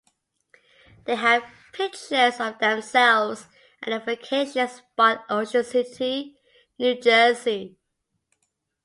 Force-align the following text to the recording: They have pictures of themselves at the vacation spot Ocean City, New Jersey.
They 1.03 1.13
have 1.13 1.43
pictures 1.73 2.39
of 2.39 2.57
themselves 2.57 3.45
at 3.83 3.91
the 3.91 4.03
vacation 4.15 4.67
spot 4.67 5.23
Ocean 5.29 5.63
City, 5.63 6.39
New 6.79 6.99
Jersey. 6.99 7.77